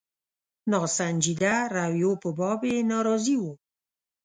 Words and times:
د 0.03 0.03
ناسنجیده 0.71 1.55
رویو 1.75 2.11
په 2.21 2.29
باب 2.37 2.59
یې 2.71 2.77
ناراضي 2.91 3.35
وو. 3.41 3.53